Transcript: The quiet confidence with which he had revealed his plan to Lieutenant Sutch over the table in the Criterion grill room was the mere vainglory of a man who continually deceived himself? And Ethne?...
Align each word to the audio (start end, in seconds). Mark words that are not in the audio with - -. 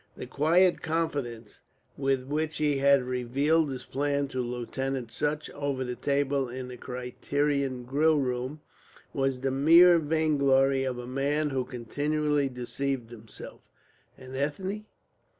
The 0.17 0.25
quiet 0.25 0.81
confidence 0.81 1.61
with 1.95 2.23
which 2.23 2.57
he 2.57 2.77
had 2.77 3.03
revealed 3.03 3.69
his 3.69 3.83
plan 3.83 4.27
to 4.29 4.41
Lieutenant 4.41 5.11
Sutch 5.11 5.47
over 5.51 5.83
the 5.83 5.93
table 5.95 6.49
in 6.49 6.69
the 6.69 6.75
Criterion 6.77 7.83
grill 7.83 8.17
room 8.17 8.61
was 9.13 9.41
the 9.41 9.51
mere 9.51 9.99
vainglory 9.99 10.85
of 10.85 10.97
a 10.97 11.05
man 11.05 11.51
who 11.51 11.63
continually 11.63 12.49
deceived 12.49 13.11
himself? 13.11 13.61
And 14.17 14.35
Ethne?... 14.35 14.85